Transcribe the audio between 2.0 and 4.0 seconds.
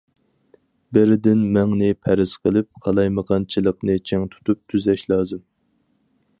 پەرەز قىلىپ، قالايمىقانچىلىقنى